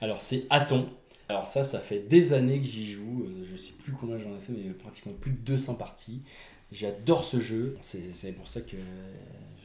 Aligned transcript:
Alors 0.00 0.20
c'est 0.20 0.44
Aton. 0.50 0.88
Alors 1.28 1.46
ça, 1.46 1.62
ça 1.64 1.78
fait 1.80 2.00
des 2.08 2.32
années 2.32 2.58
que 2.60 2.66
j'y 2.66 2.86
joue. 2.90 3.26
Euh, 3.26 3.44
Je 3.50 3.56
sais 3.56 3.72
plus 3.72 3.92
combien 3.92 4.16
j'en 4.18 4.30
ai 4.30 4.40
fait, 4.40 4.52
mais 4.52 4.70
pratiquement 4.72 5.12
plus 5.20 5.32
de 5.32 5.38
200 5.38 5.74
parties. 5.74 6.22
J'adore 6.72 7.24
ce 7.24 7.40
jeu. 7.40 7.76
C'est 7.80 8.32
pour 8.32 8.48
ça 8.48 8.60
que 8.60 8.76
euh, 8.76 8.80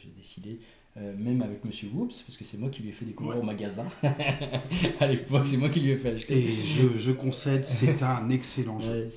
j'ai 0.01 0.09
décidé, 0.09 0.59
euh, 0.97 1.13
même 1.17 1.41
avec 1.41 1.63
Monsieur 1.65 1.89
Whoops, 1.93 2.23
parce 2.25 2.38
que 2.38 2.46
c'est 2.46 2.57
moi 2.57 2.69
qui 2.69 2.81
lui 2.81 2.89
ai 2.89 2.93
fait 2.93 3.05
découvrir 3.05 3.38
Ouais. 3.38 3.41
au 3.41 3.46
magasin. 3.46 3.85
à 4.99 5.07
l'époque, 5.07 5.46
c'est 5.46 5.57
moi 5.57 5.69
qui 5.69 5.79
lui 5.81 5.91
ai 5.91 5.97
fait 5.97 6.11
acheter. 6.11 6.38
Et 6.38 6.52
je, 6.52 6.97
je 6.97 7.11
concède, 7.11 7.65
c'est 7.65 8.02
un 8.04 8.29
excellent 8.29 8.79
jeu. 8.81 9.04
Ouais, 9.04 9.07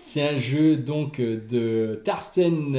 c'est, 0.00 0.22
un 0.28 0.38
jeu 0.38 0.76
donc 0.76 1.20
de 1.20 2.00
Tarsten 2.04 2.76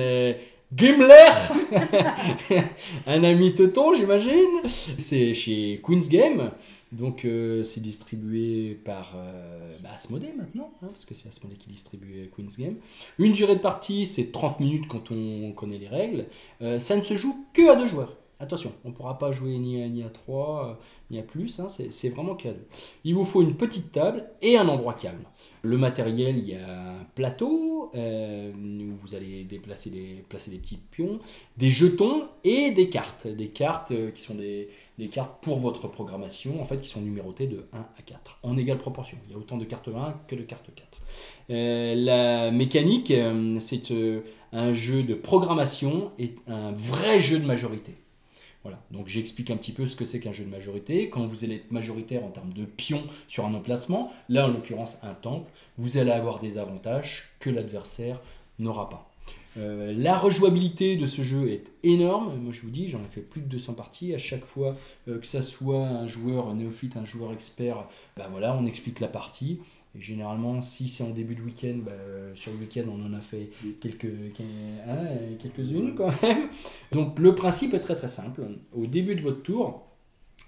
Gimler, 0.71 1.31
un 3.07 3.23
ami 3.23 3.55
teuton 3.55 3.95
j'imagine. 3.95 4.61
C'est 4.67 5.33
chez 5.33 5.81
Queen's 5.83 6.09
Game, 6.09 6.51
donc 6.91 7.25
euh, 7.25 7.63
c'est 7.63 7.81
distribué 7.81 8.79
par 8.85 9.15
euh, 9.15 9.75
bah, 9.81 9.89
maintenant, 10.37 10.71
hein, 10.83 10.89
parce 10.91 11.05
que 11.05 11.15
c'est 11.15 11.27
Asmodee 11.27 11.57
qui 11.57 11.69
distribue 11.69 12.29
Queen's 12.35 12.59
Game. 12.59 12.75
Une 13.17 13.31
durée 13.31 13.55
de 13.55 13.61
partie 13.61 14.05
c'est 14.05 14.31
30 14.31 14.59
minutes 14.59 14.87
quand 14.87 15.09
on 15.09 15.53
connaît 15.53 15.79
les 15.79 15.87
règles. 15.87 16.27
Euh, 16.61 16.77
ça 16.77 16.95
ne 16.95 17.03
se 17.03 17.17
joue 17.17 17.47
que 17.51 17.67
à 17.67 17.75
deux 17.75 17.87
joueurs. 17.87 18.15
Attention, 18.39 18.71
on 18.85 18.89
ne 18.89 18.93
pourra 18.93 19.17
pas 19.17 19.31
jouer 19.31 19.57
ni 19.57 19.81
à, 19.81 19.89
ni 19.89 20.03
à 20.03 20.09
3, 20.09 20.79
ni 21.09 21.19
à 21.19 21.23
plus, 21.23 21.59
hein, 21.59 21.67
c'est 21.67 22.09
vraiment 22.09 22.35
qu'à 22.35 22.53
deux. 22.53 22.67
Il 23.03 23.15
vous 23.15 23.25
faut 23.25 23.41
une 23.41 23.57
petite 23.57 23.91
table 23.91 24.29
et 24.41 24.55
un 24.55 24.69
endroit 24.69 24.93
calme. 24.93 25.23
Le 25.61 25.77
matériel, 25.77 26.37
il 26.37 26.47
y 26.47 26.55
a 26.55 26.91
un 26.91 27.03
plateau 27.15 27.68
euh, 27.95 28.51
où 28.53 28.95
vous 28.95 29.15
allez 29.15 29.43
déplacer 29.43 29.89
des, 29.89 30.23
placer 30.27 30.51
des 30.51 30.57
petits 30.57 30.79
pions, 30.91 31.19
des 31.57 31.69
jetons 31.69 32.27
et 32.43 32.71
des 32.71 32.89
cartes. 32.89 33.27
Des 33.27 33.49
cartes 33.49 33.91
euh, 33.91 34.11
qui 34.11 34.21
sont 34.21 34.35
des, 34.35 34.69
cartes 35.11 35.41
pour 35.41 35.59
votre 35.59 35.87
programmation, 35.87 36.61
en 36.61 36.65
fait, 36.65 36.81
qui 36.81 36.89
sont 36.89 37.01
numérotées 37.01 37.47
de 37.47 37.65
1 37.73 37.77
à 37.77 38.01
4, 38.05 38.39
en 38.43 38.57
égale 38.57 38.77
proportion. 38.77 39.17
Il 39.27 39.31
y 39.31 39.35
a 39.35 39.37
autant 39.37 39.57
de 39.57 39.65
cartes 39.65 39.87
1 39.87 40.21
que 40.27 40.35
de 40.35 40.43
cartes 40.43 40.69
4. 40.75 40.89
Euh, 41.49 41.95
la 41.95 42.51
mécanique, 42.51 43.11
euh, 43.11 43.57
c'est 43.59 43.91
euh, 43.91 44.21
un 44.51 44.73
jeu 44.73 45.03
de 45.03 45.15
programmation 45.15 46.11
et 46.19 46.35
un 46.47 46.71
vrai 46.71 47.19
jeu 47.19 47.39
de 47.39 47.45
majorité. 47.45 47.93
Voilà, 48.63 48.79
donc 48.91 49.07
j'explique 49.07 49.51
un 49.51 49.57
petit 49.57 49.71
peu 49.71 49.87
ce 49.87 49.95
que 49.95 50.03
c'est 50.03 50.19
qu'un 50.19 50.33
jeu 50.33 50.43
de 50.43 50.49
majorité. 50.49 51.09
Quand 51.09 51.25
vous 51.25 51.45
allez 51.45 51.55
être 51.55 51.71
majoritaire 51.71 52.25
en 52.25 52.29
termes 52.29 52.51
de 52.51 52.65
pions 52.65 53.03
sur 53.29 53.45
un 53.45 53.53
emplacement, 53.53 54.11
là 54.27 54.45
en 54.45 54.49
l'occurrence 54.49 54.99
un 55.01 55.13
temple, 55.13 55.49
vous 55.77 55.97
allez 55.97 56.11
avoir 56.11 56.39
des 56.39 56.57
avantages 56.57 57.29
que 57.39 57.49
l'adversaire 57.49 58.21
n'aura 58.57 58.89
pas. 58.89 59.08
Euh, 59.57 59.93
la 59.95 60.17
rejouabilité 60.17 60.95
de 60.95 61.07
ce 61.07 61.21
jeu 61.21 61.49
est 61.49 61.71
énorme. 61.83 62.37
Moi, 62.39 62.53
je 62.53 62.61
vous 62.61 62.69
dis, 62.69 62.87
j'en 62.87 62.99
ai 62.99 63.09
fait 63.09 63.21
plus 63.21 63.41
de 63.41 63.47
200 63.47 63.73
parties. 63.73 64.13
À 64.13 64.17
chaque 64.17 64.45
fois 64.45 64.75
euh, 65.07 65.19
que 65.19 65.25
ça 65.25 65.41
soit 65.41 65.85
un 65.85 66.07
joueur 66.07 66.53
néophyte, 66.53 66.97
un 66.97 67.05
joueur 67.05 67.33
expert, 67.33 67.87
bah 68.15 68.27
voilà, 68.31 68.55
on 68.55 68.65
explique 68.65 68.99
la 68.99 69.07
partie. 69.07 69.59
Et 69.97 70.01
généralement, 70.01 70.61
si 70.61 70.87
c'est 70.87 71.03
en 71.03 71.09
début 71.09 71.35
de 71.35 71.41
week-end, 71.41 71.77
bah, 71.83 71.91
euh, 71.91 72.35
sur 72.35 72.51
le 72.51 72.59
week-end, 72.59 72.83
on 72.87 73.03
en 73.05 73.13
a 73.13 73.21
fait 73.21 73.49
quelques, 73.81 74.05
hein, 74.05 74.87
euh, 74.87 75.35
quelques-unes 75.41 75.95
quand 75.95 76.11
même. 76.21 76.49
Donc, 76.91 77.17
le 77.17 77.33
principe 77.33 77.73
est 77.73 77.79
très 77.79 77.95
très 77.95 78.07
simple. 78.07 78.43
Au 78.73 78.85
début 78.85 79.15
de 79.15 79.21
votre 79.21 79.41
tour, 79.41 79.88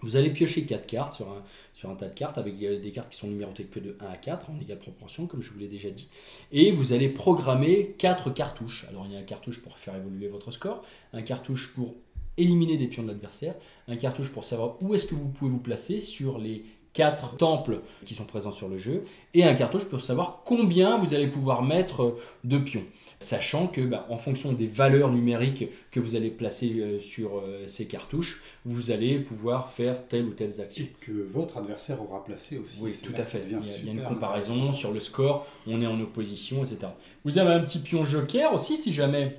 vous 0.02 0.16
allez 0.16 0.30
piocher 0.30 0.66
4 0.66 0.86
cartes 0.86 1.14
sur 1.14 1.90
un, 1.90 1.96
tas 1.96 2.08
de 2.08 2.14
cartes 2.14 2.38
avec 2.38 2.62
euh, 2.64 2.80
des 2.80 2.92
cartes 2.92 3.10
qui 3.10 3.18
sont 3.18 3.28
numérotées 3.28 3.66
que 3.66 3.80
de 3.80 3.96
1 4.00 4.06
à 4.06 4.18
4 4.18 4.50
en 4.50 4.60
égale 4.60 4.80
proportion, 4.80 5.28
comme 5.28 5.42
je 5.42 5.52
vous 5.52 5.60
l'ai 5.60 5.68
déjà 5.68 5.90
dit. 5.90 6.10
Et 6.52 6.72
vous 6.72 6.94
allez 6.94 7.10
programmer 7.10 7.96
4 7.98 8.32
cartouches. 8.32 8.86
Alors 8.90 9.06
il 9.06 9.14
y 9.14 9.16
a 9.16 9.20
un 9.20 9.24
cartouche 9.24 9.62
pour 9.62 9.78
faire 9.78 9.96
évoluer 9.96 10.28
votre 10.28 10.52
score, 10.52 10.84
un 11.14 11.22
cartouche 11.22 11.74
pour 11.74 11.96
éliminer 12.38 12.78
des 12.78 12.88
pions 12.88 13.04
de 13.04 13.10
l'adversaire, 13.10 13.56
un 13.88 13.98
cartouche 13.98 14.32
pour 14.32 14.46
savoir 14.46 14.82
où 14.82 14.96
est-ce 14.96 15.06
que 15.06 15.16
vous 15.16 15.30
pouvez 15.30 15.52
vous 15.52 15.60
placer 15.60 16.02
sur 16.02 16.38
les 16.38 16.66
4 16.94 17.38
temples 17.38 17.82
qui 18.06 18.16
sont 18.16 18.26
présents 18.26 18.52
sur 18.52 18.68
le 18.68 18.78
jeu, 18.78 19.06
et 19.34 19.44
un 19.44 19.54
cartouche 19.54 19.86
pour 19.86 20.02
savoir 20.02 20.42
combien 20.46 20.98
vous 20.98 21.14
allez 21.14 21.28
pouvoir 21.28 21.64
mettre 21.64 22.18
de 22.44 22.58
pions. 22.58 22.86
Sachant 23.20 23.68
que, 23.68 23.82
bah, 23.82 24.08
en 24.10 24.18
fonction 24.18 24.52
des 24.52 24.66
valeurs 24.66 25.12
numériques 25.12 25.66
que 25.92 26.00
vous 26.00 26.16
allez 26.16 26.32
placer 26.32 26.80
euh, 26.80 27.00
sur 27.00 27.38
euh, 27.38 27.68
ces 27.68 27.86
cartouches, 27.86 28.42
vous 28.66 28.90
allez 28.90 29.20
pouvoir 29.20 29.70
faire 29.70 30.08
telle 30.08 30.26
ou 30.26 30.32
telle 30.32 30.60
action. 30.60 30.86
Et 30.86 31.06
que 31.06 31.12
votre 31.12 31.60
adversaire 31.60 32.02
aura 32.02 32.24
placé 32.26 32.58
aussi. 32.58 32.80
Oui, 32.82 32.96
tout 33.00 33.14
à 33.16 33.24
fait. 33.24 33.44
Il 33.46 33.52
y, 33.52 33.56
a, 33.56 33.60
il 33.82 33.86
y 33.86 33.90
a 33.90 33.92
une 33.92 34.04
comparaison 34.04 34.74
sur 34.74 34.92
le 34.92 35.00
score, 35.00 35.46
on 35.68 35.80
est 35.84 35.86
en 35.86 36.02
opposition, 36.02 36.66
etc. 36.66 36.94
Vous 37.24 37.38
avez 37.38 37.52
un 37.54 37.60
petit 37.60 37.78
pion 37.78 38.04
joker 38.04 38.56
aussi, 38.56 38.76
si 38.76 38.92
jamais 38.92 39.38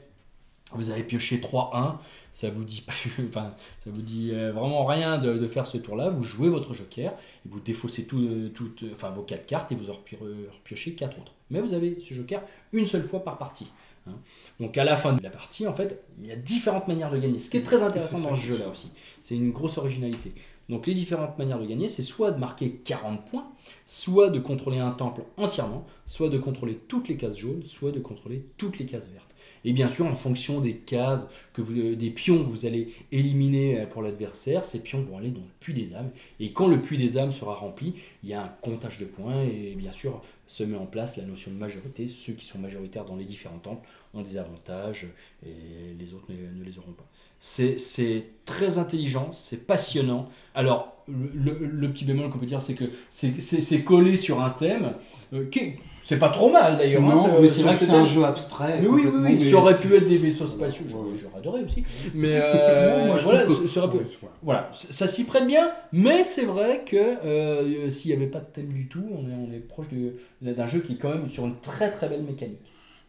vous 0.75 0.91
avez 0.91 1.03
pioché 1.03 1.39
3-1, 1.39 1.97
ça 2.33 2.51
vous 2.51 2.65
dit 2.65 2.81
pas, 2.81 2.93
enfin, 3.29 3.55
ça 3.85 3.91
vous 3.91 4.03
dit 4.03 4.31
euh, 4.33 4.53
vraiment 4.53 4.85
rien 4.85 5.19
de, 5.19 5.37
de 5.39 5.47
faire 5.49 5.67
ce 5.67 5.79
tour-là. 5.79 6.11
Vous 6.11 6.23
jouez 6.23 6.49
votre 6.49 6.73
joker, 6.75 7.13
et 7.13 7.49
vous 7.49 7.61
défaussez 7.61 8.07
tout, 8.07 8.21
euh, 8.21 8.49
toutes, 8.55 8.85
enfin, 8.93 9.11
vos 9.11 9.23
4 9.23 9.47
cartes 9.47 9.73
et 9.73 9.75
vous 9.75 9.91
en 9.91 9.95
repio- 9.95 10.19
repiochez 10.53 10.95
4 10.95 11.19
autres. 11.19 11.33
Mais 11.51 11.61
vous 11.61 11.75
avez 11.75 11.99
ce 12.01 12.15
joker 12.15 12.43
une 12.73 12.87
seule 12.87 13.05
fois 13.05 13.23
par 13.25 13.37
partie. 13.39 13.67
hein. 14.07 14.13
Donc 14.61 14.79
à 14.79 14.85
la 14.85 14.97
fin 14.97 15.13
de 15.13 15.23
la 15.23 15.31
partie, 15.31 15.67
en 15.67 15.75
fait, 15.75 16.03
il 16.21 16.27
y 16.27 16.33
a 16.33 16.37
différentes 16.37 16.89
manières 16.89 17.11
de 17.11 17.19
gagner. 17.19 17.39
Ce 17.39 17.51
qui 17.51 17.59
est 17.59 17.63
très 17.63 17.83
intéressant 17.83 18.19
dans 18.19 18.35
ce 18.37 18.41
jeu-là 18.47 18.69
aussi. 18.69 18.91
C'est 19.23 19.35
une 19.37 19.51
grosse 19.53 19.77
originalité. 19.79 20.33
Donc 20.69 20.87
les 20.87 20.95
différentes 20.95 21.39
manières 21.39 21.59
de 21.59 21.67
gagner, 21.67 21.89
c'est 21.89 22.03
soit 22.03 22.31
de 22.31 22.39
marquer 22.39 22.81
40 22.85 23.25
points, 23.27 23.47
soit 23.87 24.31
de 24.31 24.39
contrôler 24.39 24.79
un 24.79 24.93
temple 24.93 25.23
entièrement, 25.37 25.87
soit 26.07 26.29
de 26.29 26.39
contrôler 26.39 26.79
toutes 26.89 27.09
les 27.09 27.17
cases 27.17 27.37
jaunes, 27.37 27.63
soit 27.65 27.93
de 27.93 28.01
contrôler 28.01 28.45
toutes 28.57 28.79
les 28.79 28.87
cases 28.87 29.11
vertes. 29.11 29.33
Et 29.65 29.73
bien 29.73 29.89
sûr, 29.89 30.07
en 30.07 30.17
fonction 30.17 30.61
des 30.61 30.75
cases, 30.75 31.29
que 31.53 31.63
euh, 31.63 31.95
des 31.95 32.11
pions 32.11 32.45
que 32.45 32.51
vous 32.51 32.67
allez 32.67 32.93
éliminer 33.13 33.81
euh, 33.81 33.87
pour 33.87 34.03
l'adversaire, 34.03 34.65
ces 34.65 34.81
pions 34.81 35.03
vont 35.03 35.19
aller 35.19 35.31
dans 35.31 35.41
le 35.41 35.47
puits 35.61 35.75
des 35.75 35.95
âmes. 35.95 36.11
Et 36.41 36.53
quand 36.53 36.67
le 36.67 36.81
puits 36.81 36.99
des 36.99 37.19
âmes 37.19 37.33
sera 37.33 37.55
rempli, 37.55 37.95
il 38.23 38.31
y 38.31 38.35
a 38.35 38.43
un 38.43 38.49
comptage 38.61 38.99
de 38.99 39.05
points 39.05 39.43
et 39.43 39.75
bien 39.77 39.93
sûr 39.93 40.23
se 40.53 40.63
met 40.65 40.77
en 40.77 40.87
place 40.87 41.17
la 41.17 41.25
notion 41.25 41.51
de 41.51 41.57
majorité. 41.57 42.07
Ceux 42.09 42.35
qui 42.35 42.45
sont 42.45 42.59
majoritaires 42.59 43.05
dans 43.05 43.17
les 43.17 43.25
différents 43.25 43.59
temples 43.59 43.89
ont 44.15 44.21
des 44.23 44.37
avantages 44.37 45.07
et 45.47 45.95
les 45.99 46.13
autres 46.15 46.27
ne, 46.31 46.63
les 46.65 46.79
auront 46.79 46.93
pas. 46.93 47.07
C'est 47.41 48.25
très 48.45 48.79
intelligent, 48.79 49.33
c'est 49.33 49.67
passionnant. 49.67 50.29
Alors, 50.55 51.03
le, 51.09 51.31
le- 51.35 51.67
le 51.67 51.91
petit 51.93 52.05
bémol 52.05 52.31
qu'on 52.31 52.39
peut 52.39 52.47
dire, 52.47 52.63
c'est 52.63 52.75
que 52.75 52.85
c'est 53.11 53.83
collé 53.83 54.17
sur 54.17 54.43
un 54.43 54.51
thème. 54.51 54.93
Euh, 55.33 55.45
qui- 55.51 55.75
c'est 56.05 56.19
pas 56.19 56.29
trop 56.31 56.51
mal 56.51 56.79
d'ailleurs. 56.79 57.03
hein, 57.05 57.15
Non, 57.15 57.41
mais 57.41 57.49
c'est 57.49 57.63
vrai 57.63 57.75
que 57.75 57.81
ce 57.81 57.87
c'est 57.87 57.93
un 57.93 58.05
jeu 58.05 58.25
abstrait. 58.25 58.81
Mais 58.81 58.89
oui, 58.89 59.03
oui, 59.05 59.11
oui, 59.15 59.35
mais 59.39 59.51
ça 59.51 59.57
aurait 59.57 59.77
pu 59.79 59.95
être 59.95 60.09
des 60.09 60.19
vaisseaux 60.19 60.47
spatiaux, 60.49 60.85
j'aurais 60.91 61.39
adoré 61.39 61.63
aussi. 61.65 61.85
Mais 62.15 62.39
euh, 62.43 63.07
Moi, 63.07 63.19
je 63.19 63.25
voilà, 63.25 63.45
que- 63.45 63.55
ça 63.67 63.89
pu- 63.89 63.97
voilà. 64.43 64.71
s'y 64.73 65.25
prête 65.25 65.47
bien, 65.47 65.71
mais 65.93 66.25
c'est 66.25 66.45
vrai 66.45 66.83
que 66.85 66.97
euh, 66.97 67.89
s'il 67.91 68.11
n'y 68.11 68.17
avait 68.17 68.31
pas 68.31 68.41
de 68.41 68.47
thème 68.47 68.73
du 68.73 68.89
tout, 68.89 69.05
on 69.11 69.29
est, 69.29 69.35
on 69.49 69.53
est 69.53 69.61
proche 69.61 69.87
de- 69.91 70.17
d'un 70.53 70.67
jeu 70.67 70.81
qui 70.81 70.95
est 70.95 70.97
quand 70.97 71.11
même 71.11 71.29
sur 71.31 71.47
une 71.47 71.57
très 71.61 71.91
très 71.93 72.09
belle 72.09 72.25
mécanique. 72.25 72.59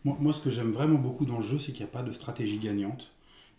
Moi, 0.05 0.15
moi, 0.19 0.33
ce 0.33 0.41
que 0.41 0.49
j'aime 0.49 0.71
vraiment 0.71 0.99
beaucoup 0.99 1.25
dans 1.25 1.37
le 1.37 1.43
jeu, 1.43 1.57
c'est 1.57 1.71
qu'il 1.71 1.83
n'y 1.85 1.89
a 1.89 1.93
pas 1.93 2.03
de 2.03 2.11
stratégie 2.11 2.57
gagnante. 2.59 3.09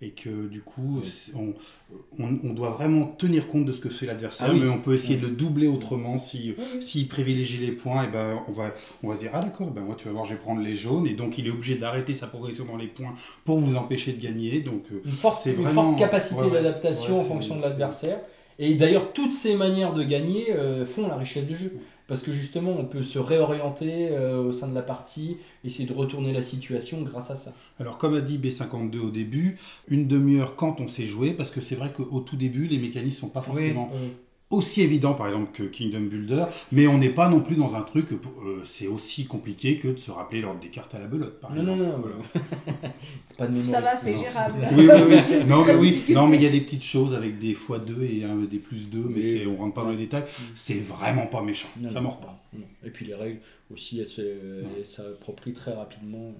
Et 0.02 0.10
que 0.10 0.48
du 0.48 0.60
coup, 0.60 1.00
Oui. 1.02 1.32
on, 1.34 2.22
on, 2.22 2.38
on 2.44 2.52
doit 2.52 2.70
vraiment 2.70 3.06
tenir 3.06 3.46
compte 3.46 3.64
de 3.64 3.72
ce 3.72 3.80
que 3.80 3.88
fait 3.88 4.04
l'adversaire, 4.06 4.48
Ah 4.50 4.52
oui. 4.52 4.60
mais 4.60 4.68
on 4.68 4.78
peut 4.80 4.92
essayer 4.92 5.14
Oui. 5.14 5.22
de 5.22 5.26
le 5.28 5.32
doubler 5.34 5.66
autrement. 5.66 6.18
Si, 6.18 6.54
Oui, 6.58 6.64
oui. 6.74 6.82
S'il 6.82 7.08
privilégie 7.08 7.58
les 7.58 7.72
points, 7.72 8.04
et 8.04 8.08
ben, 8.08 8.42
on, 8.48 8.52
va, 8.52 8.74
on 9.02 9.08
va 9.08 9.14
se 9.14 9.20
dire 9.20 9.30
Ah 9.32 9.40
d'accord, 9.40 9.70
ben 9.70 9.82
moi 9.82 9.94
tu 9.96 10.04
vas 10.06 10.12
voir, 10.12 10.24
je 10.26 10.34
vais 10.34 10.40
prendre 10.40 10.60
les 10.60 10.74
jaunes. 10.76 11.06
Et 11.06 11.14
donc 11.14 11.38
il 11.38 11.46
est 11.46 11.50
obligé 11.50 11.76
d'arrêter 11.76 12.12
sa 12.12 12.26
progression 12.26 12.64
dans 12.66 12.76
les 12.76 12.88
points 12.88 13.14
pour 13.44 13.58
vous 13.60 13.76
empêcher 13.76 14.12
de 14.12 14.20
gagner. 14.20 14.60
Donc 14.60 14.82
euh, 14.92 15.00
Une, 15.04 15.10
force, 15.12 15.42
C'est 15.44 15.50
une 15.52 15.62
vraiment- 15.62 15.84
forte 15.84 15.98
capacité 15.98 16.40
ouais, 16.40 16.46
ouais. 16.48 16.52
d'adaptation 16.62 17.14
Ouais, 17.14 17.20
en 17.20 17.24
fonction 17.24 17.56
de 17.56 17.62
l'adversaire. 17.62 18.18
Et 18.58 18.74
d'ailleurs, 18.74 19.12
toutes 19.12 19.32
ces 19.32 19.56
manières 19.56 19.94
de 19.94 20.02
gagner 20.04 20.52
euh, 20.52 20.84
font 20.84 21.08
la 21.08 21.16
richesse 21.16 21.44
du 21.46 21.56
jeu. 21.56 21.72
Parce 22.06 22.22
que 22.22 22.32
justement, 22.32 22.76
on 22.78 22.84
peut 22.84 23.02
se 23.02 23.18
réorienter 23.18 24.10
euh, 24.10 24.42
au 24.42 24.52
sein 24.52 24.68
de 24.68 24.74
la 24.74 24.82
partie, 24.82 25.38
essayer 25.64 25.88
de 25.88 25.94
retourner 25.94 26.32
la 26.32 26.42
situation 26.42 27.00
grâce 27.02 27.30
à 27.30 27.36
ça. 27.36 27.52
Alors, 27.80 27.96
comme 27.96 28.14
a 28.14 28.20
dit 28.20 28.38
B52 28.38 28.98
au 28.98 29.10
début, 29.10 29.56
une 29.88 30.06
demi-heure 30.06 30.54
quand 30.56 30.80
on 30.80 30.88
sait 30.88 31.06
jouer, 31.06 31.32
parce 31.32 31.50
que 31.50 31.62
c'est 31.62 31.76
vrai 31.76 31.92
qu'au 31.92 32.20
tout 32.20 32.36
début, 32.36 32.66
les 32.66 32.78
mécanismes 32.78 33.20
sont 33.20 33.28
pas 33.28 33.42
forcément 33.42 33.90
Oui. 33.92 34.10
Aussi 34.50 34.82
évidents, 34.82 35.14
par 35.14 35.26
exemple, 35.26 35.50
que 35.52 35.62
Kingdom 35.64 36.02
Builder, 36.02 36.44
mais 36.70 36.86
on 36.86 36.98
n'est 36.98 37.08
pas 37.10 37.28
non 37.28 37.40
plus 37.40 37.56
dans 37.56 37.74
un 37.74 37.82
truc, 37.82 38.12
euh, 38.12 38.60
c'est 38.62 38.86
aussi 38.86 39.26
compliqué 39.26 39.78
que 39.78 39.88
de 39.88 39.96
se 39.98 40.10
rappeler 40.10 40.42
l'ordre 40.42 40.60
des 40.60 40.68
cartes 40.68 40.94
à 40.94 40.98
la 41.00 41.06
belote, 41.06 41.40
par 41.40 41.52
Non, 41.54 41.62
non, 41.62 41.74
exemple. 41.74 41.90
non, 41.90 42.14
Voilà. 42.34 42.88
pas 43.38 43.46
de 43.48 43.52
mémoire. 43.52 43.70
Ça 43.70 43.80
va, 43.80 43.96
c'est 43.96 44.12
Non. 44.14 44.22
gérable. 44.22 44.54
Oui, 44.76 44.88
oui, 44.92 45.02
oui. 45.08 45.44
Non, 45.48 45.64
mais 45.64 45.74
oui. 45.74 46.02
Non, 46.10 46.28
mais 46.28 46.36
il 46.36 46.42
y 46.42 46.46
a 46.46 46.50
des 46.50 46.60
petites 46.60 46.84
choses 46.84 47.14
avec 47.14 47.38
des 47.38 47.54
x2 47.54 48.02
et 48.02 48.24
un- 48.24 48.36
des 48.36 48.58
plus 48.58 48.88
2, 48.90 49.04
mais 49.08 49.22
c'est- 49.22 49.46
on 49.46 49.56
rentre 49.56 49.74
pas 49.74 49.82
dans 49.82 49.90
les 49.90 49.96
détails. 49.96 50.24
C'est 50.54 50.74
vraiment 50.78 51.26
pas 51.26 51.42
méchant. 51.42 51.68
Non, 51.80 51.88
ça 51.88 51.96
non, 51.96 52.02
mord 52.02 52.20
pas. 52.20 52.40
non. 52.52 52.64
Et 52.84 52.90
puis 52.90 53.06
les 53.06 53.14
règles 53.14 53.40
aussi, 53.72 53.98
elles 54.00 54.86
s'approprient 54.86 55.52
très 55.54 55.72
rapidement 55.72 56.32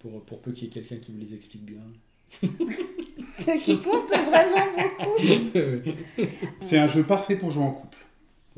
pour, 0.00 0.20
pour 0.22 0.40
peu 0.42 0.50
qu'il 0.52 0.64
y 0.64 0.66
ait 0.66 0.72
quelqu'un 0.72 0.96
qui 0.96 1.12
vous 1.12 1.18
les 1.20 1.34
explique 1.34 1.64
bien. 1.64 1.82
Ce 2.42 3.58
qui 3.62 3.78
compte 3.78 4.08
vraiment 4.08 4.66
beaucoup. 4.76 5.20
C'est 6.60 6.78
un 6.78 6.88
jeu 6.88 7.02
parfait 7.02 7.36
pour 7.36 7.50
jouer 7.50 7.64
en 7.64 7.70
couple. 7.70 7.98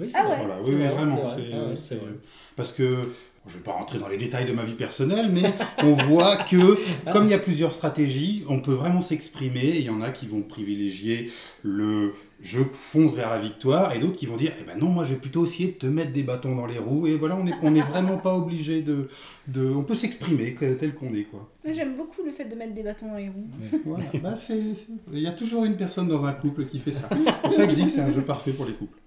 Oui, 0.02 0.08
c'est 0.08 0.18
Ah 0.18 0.24
vrai. 0.24 0.32
ouais. 0.38 0.44
Voilà, 0.46 0.62
oui, 0.62 0.70
oui, 0.70 0.74
vrai, 0.76 0.88
vraiment. 0.88 1.16
c'est 1.22 1.50
vrai. 1.50 1.76
c'est- 1.76 1.94
Ah 1.94 2.04
vrai. 2.04 2.12
Parce 2.56 2.72
que, 2.72 3.08
je 3.46 3.54
ne 3.54 3.58
vais 3.58 3.64
pas 3.64 3.72
rentrer 3.72 3.98
dans 3.98 4.06
les 4.08 4.18
détails 4.18 4.44
de 4.44 4.52
ma 4.52 4.62
vie 4.62 4.74
personnelle, 4.74 5.28
mais 5.32 5.42
on 5.82 5.94
voit 5.94 6.36
que, 6.36 6.78
comme 7.10 7.24
il 7.24 7.30
y 7.30 7.34
a 7.34 7.38
plusieurs 7.38 7.74
stratégies, 7.74 8.44
on 8.48 8.60
peut 8.60 8.72
vraiment 8.72 9.02
s'exprimer. 9.02 9.70
Il 9.76 9.82
y 9.82 9.90
en 9.90 10.00
a 10.02 10.10
qui 10.10 10.26
vont 10.26 10.42
privilégier 10.42 11.30
le 11.62 12.12
je 12.44 12.60
fonce 12.72 13.14
vers 13.14 13.30
la 13.30 13.38
victoire, 13.38 13.94
et 13.94 14.00
d'autres 14.00 14.16
qui 14.16 14.26
vont 14.26 14.36
dire, 14.36 14.52
eh 14.60 14.64
ben 14.64 14.76
non, 14.78 14.88
moi 14.88 15.04
je 15.04 15.10
vais 15.14 15.20
plutôt 15.20 15.44
essayer 15.46 15.68
de 15.68 15.74
te 15.78 15.86
mettre 15.86 16.12
des 16.12 16.22
bâtons 16.24 16.54
dans 16.56 16.66
les 16.66 16.78
roues. 16.78 17.06
Et 17.06 17.16
voilà, 17.16 17.36
on 17.36 17.44
n'est 17.44 17.52
on 17.62 17.74
est 17.74 17.80
vraiment 17.82 18.16
pas 18.18 18.34
obligé 18.34 18.82
de, 18.82 19.08
de... 19.48 19.64
On 19.70 19.82
peut 19.84 19.94
s'exprimer 19.94 20.54
tel 20.54 20.94
qu'on 20.94 21.14
est, 21.14 21.22
quoi. 21.24 21.48
J'aime 21.64 21.94
beaucoup 21.96 22.22
le 22.24 22.32
fait 22.32 22.44
de 22.44 22.54
mettre 22.56 22.74
des 22.74 22.82
bâtons 22.82 23.06
dans 23.08 23.16
les 23.16 23.28
roues. 23.28 23.46
Voilà. 23.86 24.04
Bah, 24.22 24.34
Il 25.12 25.20
y 25.20 25.26
a 25.28 25.32
toujours 25.32 25.64
une 25.64 25.76
personne 25.76 26.08
dans 26.08 26.24
un 26.24 26.32
couple 26.32 26.66
qui 26.66 26.78
fait 26.80 26.92
ça. 26.92 27.08
C'est 27.10 27.42
pour 27.42 27.52
ça 27.52 27.64
que 27.64 27.70
je 27.70 27.76
dis 27.76 27.84
que 27.84 27.90
c'est 27.90 28.00
un 28.00 28.12
jeu 28.12 28.22
parfait 28.22 28.52
pour 28.52 28.66
les 28.66 28.72
couples. 28.72 28.98